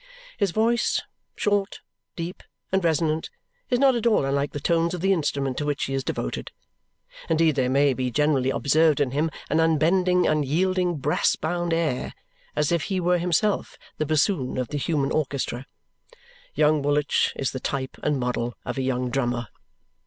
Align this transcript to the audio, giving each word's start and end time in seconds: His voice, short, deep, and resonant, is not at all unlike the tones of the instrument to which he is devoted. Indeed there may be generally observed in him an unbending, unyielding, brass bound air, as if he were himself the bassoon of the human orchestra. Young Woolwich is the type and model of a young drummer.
His 0.39 0.49
voice, 0.49 1.03
short, 1.35 1.81
deep, 2.15 2.41
and 2.71 2.83
resonant, 2.83 3.29
is 3.69 3.77
not 3.77 3.93
at 3.93 4.07
all 4.07 4.25
unlike 4.25 4.51
the 4.51 4.59
tones 4.59 4.95
of 4.95 5.01
the 5.01 5.13
instrument 5.13 5.57
to 5.59 5.65
which 5.67 5.83
he 5.83 5.93
is 5.93 6.03
devoted. 6.03 6.49
Indeed 7.29 7.53
there 7.53 7.69
may 7.69 7.93
be 7.93 8.09
generally 8.09 8.49
observed 8.49 8.99
in 8.99 9.11
him 9.11 9.29
an 9.47 9.59
unbending, 9.59 10.25
unyielding, 10.25 10.95
brass 10.95 11.35
bound 11.35 11.71
air, 11.71 12.15
as 12.55 12.71
if 12.71 12.85
he 12.85 12.99
were 12.99 13.19
himself 13.19 13.77
the 13.99 14.07
bassoon 14.07 14.57
of 14.57 14.69
the 14.69 14.79
human 14.79 15.11
orchestra. 15.11 15.67
Young 16.55 16.81
Woolwich 16.81 17.31
is 17.35 17.51
the 17.51 17.59
type 17.59 17.95
and 18.01 18.19
model 18.19 18.55
of 18.65 18.79
a 18.79 18.81
young 18.81 19.11
drummer. 19.11 19.49